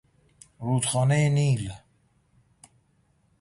[0.59, 1.73] رودخانه نیل